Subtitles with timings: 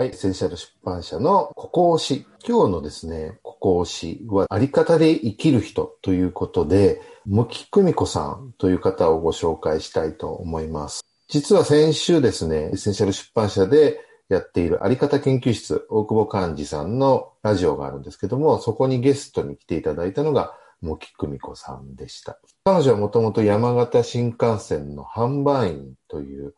[0.00, 2.26] はい、エッセンシャル出版社のここ推し。
[2.48, 11.02] 今日のですね、ここ推しは、あり方で生きる人ということで、茂木久美子さんという方をご紹介したいと思います。
[11.28, 14.00] 実は先週ですね、エッセンシャル出版社で
[14.30, 22.40] やっているあり方研究室、大久保寛司さんのラジオがあるんですけども、そこにゲストに来ていただいたのが、茂木久美子さんでした。
[22.64, 26.54] 彼女はもともと山形新幹線の販売員という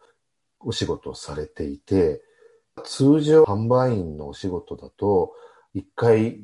[0.61, 2.23] お仕事をされていて、
[2.85, 5.35] 通常販売員のお仕事だと、
[5.75, 6.41] 一回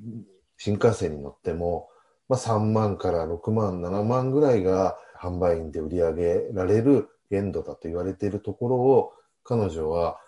[0.56, 1.88] 新幹線に乗っても、
[2.28, 9.12] まあ、3万から6万、7万ぐらいが販売員で売り上げられる限度だと言われているところを、
[9.44, 10.18] 彼女は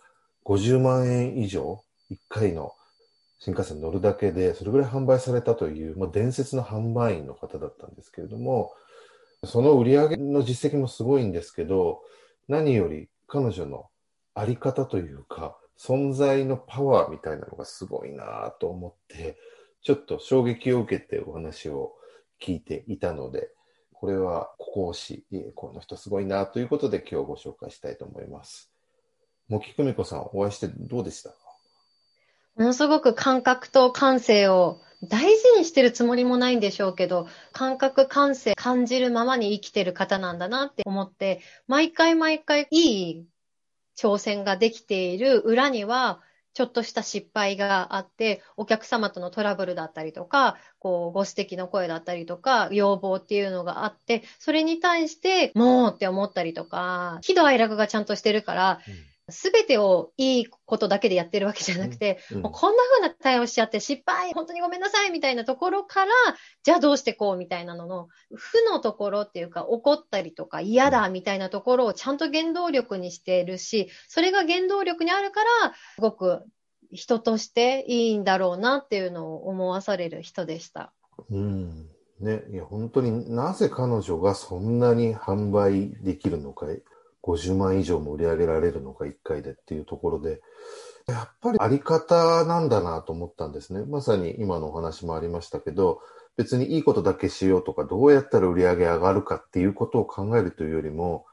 [0.44, 2.72] 50万円以上、1回の
[3.38, 8.72] 新幹線に乗るだけで、それぐらい販売されたという、まあ、伝説の販売員の方だったんですけれども、
[9.44, 12.00] その売り上げの実績もすごいんですけど、
[12.48, 13.86] 何より彼女の
[14.34, 19.39] あり方というか、存在のパワーみたいなのがすごいなと思って、
[19.83, 21.95] ちょっと衝撃を受けてお話を
[22.39, 23.48] 聞いていたので、
[23.95, 28.70] これは講師、この人すごいなということで今日ご紹介したいと思います。
[29.48, 31.31] もきくみこさん、お会いしてどうでした
[32.56, 43.27] ものすごく感覚と感性を大事にしてるつもりもないんでしょうけど、感覚、感性、感じるままに生きてる方なんだなって思って、毎回毎回いい
[44.01, 59.09] 挑戦ができている裏には、ちょっとした失敗があって、お客様とのトラブルだったりとか、こう、ご指摘の声だったりとか、要望っていうのがあって、それに対して、もうって思ったりとか、喜怒哀楽がちゃんとしてるから、うん。
[59.31, 66.12] すべてをいいことだけでやってるわけじゃなくて、うんうん、もうこんな風な対応しちゃって失敗、本当にごめんなさいみたいなところから、
[66.62, 76.44] じゃあどうしてこうみたいなのの、負のところっていうか怒ったりとか嫌だみたいなところをちゃんと原動力にしているし、それが原動力にあるから、すごく
[76.92, 80.92] 人としていいんだろうなっていうのを思わされる人でした。
[81.31, 81.89] うん。
[82.20, 86.66] ね、いや本当になぜ彼女がそんなに販売できるのか
[87.22, 90.41] 50万以上も売り上げられるのか、1回でっていうところで、
[91.06, 93.84] やっぱりあり方なんだなと思ったんですね。
[93.84, 96.00] まさに今のお話もありましたけど、
[96.36, 101.26] 別にいいことだけしようとか、どうやったら売り上げ上がるかっていうことを考えるというよりも、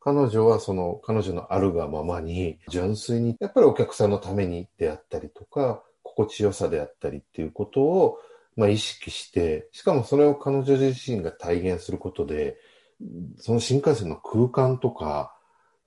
[0.00, 8.18] 彼女はその彼女のあるがままに、純粋にやっぱりお客さんのためにであったりとか、心地よさであったりっていうことを、
[8.56, 12.56] まあ、意識して、しかもそれを彼女自身が体現することで、
[13.38, 15.36] その新幹線の空間とか、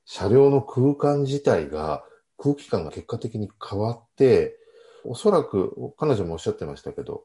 [0.06, 2.03] 車両の空間自体が、
[2.38, 4.57] 空気感が結果的に変わって、
[5.03, 7.23] おそらく彼女もおっしゃってましたけど、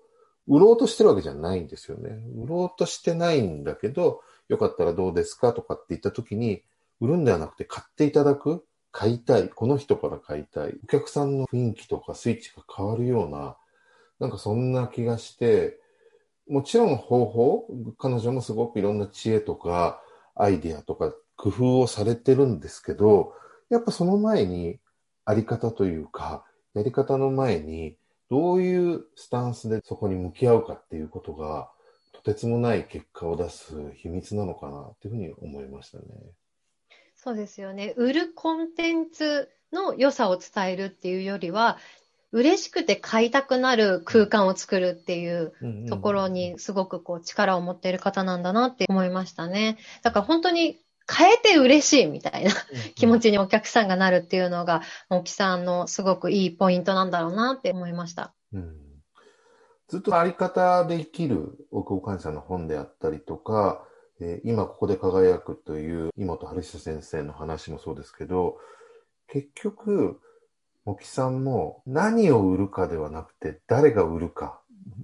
[0.48, 2.10] 売ろうとしてるわけじゃないんですよね。
[2.36, 6.62] 売ろうとしてないんだけど、よかったらどうですかとかって言った時に、
[7.00, 13.56] 売るんではなくて買っていただく、買いたい、この人から買いたい、お客さんの雰囲気とかスイッチが変わるような、
[14.20, 15.80] なんかそんな気がして、
[16.48, 20.02] もちろん方法、彼女もすごくいろんな知恵とか、
[20.34, 23.34] アイディアとか工夫をされてるんですけど、
[23.70, 24.78] やっぱその前に
[25.24, 26.44] あり方というか、
[26.74, 27.96] やり方の前に、
[28.30, 31.70] どういうスタンスでそこに向き合うかっていうことが、
[32.12, 36.04] とてつもない結果を出す秘密なのかなっていうふうに思いましたね。
[37.14, 37.94] そうですよね。
[37.96, 41.78] 売るコンテンツの良さを伝えるっていうよりは、
[42.32, 45.52] 嬉しくて買いたくなる空間を作るっていう
[45.88, 49.76] ところにすごくこう力を持っている方なんだなって思いましたね。
[50.02, 50.78] だから本当に
[51.10, 52.52] 変えて嬉しいみたいな
[52.96, 58.32] 気持ちにお客さんがなるっていうのが、大木さんのすごくいいポイントなんだろうなって思いました。
[58.52, 58.76] うん、
[59.88, 63.86] ずっとあり方で生きる大久保寛さんの本であったりとか、
[64.20, 68.58] えー、今ここで輝くという妹春久先生の話もそうですけど、
[69.26, 70.20] 結局、
[70.84, 74.60] 茂木さんも何を売るかではなくて誰が売るか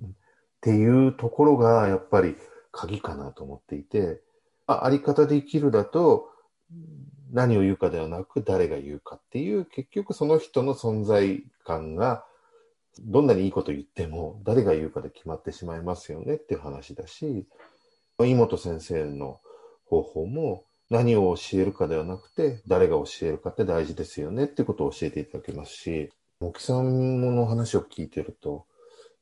[0.09, 2.37] っていうところがやっぱり
[2.73, 4.21] 鍵かなと思っていて、
[4.67, 6.31] ああり方で生きるだと
[7.33, 12.25] 何を言うかではなく誰が言うかっていう結局その人の存在感が
[13.01, 17.47] どんなにいいこと言っても誰が言うかで決まってしまいますよねっていう話だし、
[18.21, 19.41] 井本先生の
[19.87, 28.67] 方法も何を教えるかではなくて、誰が教えるかって大事ですよねってことを教えていただけますし、茂木さんの話を聞いてると、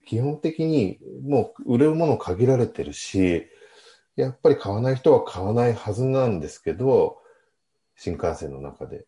[0.07, 3.47] 基本的にもう売れるもの限られてるし、
[4.15, 7.19] やっぱり買わない人は買わないはずなんですけど、
[7.97, 9.07] 新幹線の中で。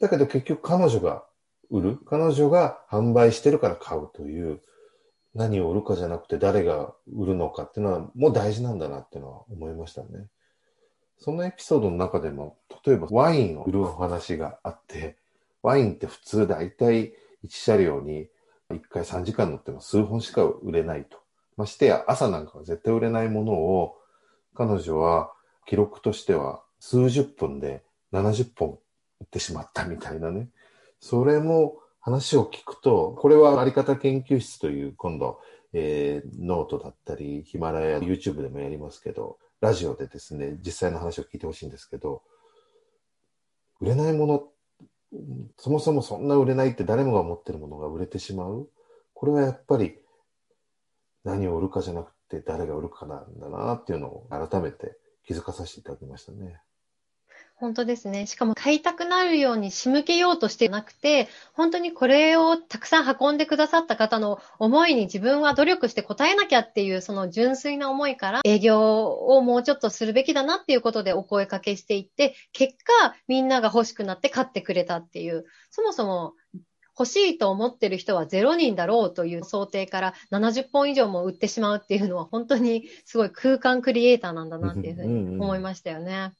[0.00, 1.24] だけど結局彼女が
[1.70, 4.60] 売る、彼女が販売してるから買うという、
[5.34, 10.26] 何を売るかじゃなくて誰が売るのかっていうのはもう大事なんだなっていうのは思いましたね。
[11.18, 12.56] そのエピソードの中でも、
[12.86, 15.16] 例えばワインを売るお話があって、
[15.62, 17.12] ワインって普通大体
[17.44, 18.28] 1車両に
[18.70, 21.18] 1回3時間乗っても数本しか売れないと。
[21.56, 23.96] ましてや朝なんかは絶対売れないものを、
[24.54, 25.32] 彼女は
[25.66, 27.82] 記録としては数十分で
[28.12, 28.78] 70本
[29.20, 30.48] 売ってしまったみたいなね。
[31.00, 35.40] それも話を聞くと、これはあり方研究室という今度、
[35.72, 42.22] えー、ノートだったり、ヒマラヤ、YouTube でもやりますけど、ラジオでですね、実際の話を聞いてほしいんですけど、
[43.80, 44.48] 売れないもの、
[45.56, 48.68] そもそもそんな売れないって誰もが思ってるものが売れてしまう。
[49.14, 49.98] これはやっぱり
[51.24, 54.96] 何を売るかじゃなくて誰が売るかなんだなっていうのを改めて
[55.26, 56.60] 気づかさせていただきましたね。
[57.60, 58.26] 本当ですね。
[58.26, 76.34] しかも買いたくなるように仕向けようとしてなくて、本当にこれをたくさん運んでくださった方の思いに自分は努力して応えなきゃっていうその純粋な思いから営業をもうちょっとするべきだなっていうことでお声かけしていって、結果みんなが欲しくなって買ってくれたっていう、そもそも
[76.96, 86.12] 欲しいと思ってる人は0人だろうという想定から70本以上も売ってしまうっていうのは本当にすごい空間クリエイターなんだなっていうふうに思いましたよね。
[86.12, 86.32] うんうん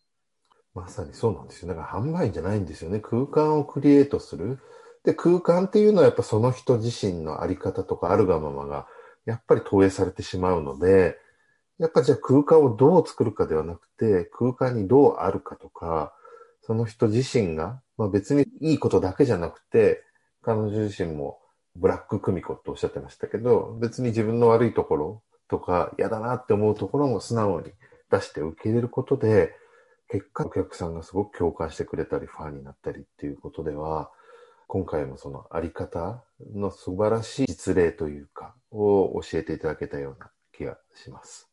[0.75, 1.69] まさにそうなんですよ。
[1.69, 3.00] だから販売じゃないんですよね。
[3.00, 4.59] 空間をクリエイトする。
[5.05, 8.87] で、空間っていうのはやっぱその人自身のあり方とかあるがままが
[9.26, 11.19] やっぱり投影されてしまうので、
[11.79, 16.12] やっぱじゃあ空間をどう作るかではなくて、空間にどうあるかとか、
[16.62, 20.03] その人自身が、まあ別にいいことだけじゃなくて、
[20.43, 21.41] 彼女自身も
[21.76, 27.71] ブラック久美子っておっしゃってましたけど、別に自分の悪いところとか嫌だなって思うところも素直に
[28.11, 29.55] 出して受け入れることで、
[30.08, 34.10] 結果お客さんがすごく共感してくれたり、ファンになったりっていうことでは、
[34.66, 36.22] 今回もそのあり方
[36.55, 41.49] の素晴らしい実例というか、を教えていただけたような気がします。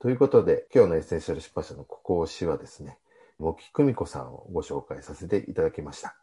[0.00, 2.98] ということで、今日のエッセンシャル出版社のここ推しはですね、
[3.38, 6.16] 茂木久美子さんをご紹介させていただきました。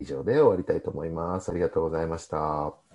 [0.00, 1.50] 以上で終わりたいと思います。
[1.50, 2.87] ありがとうございました。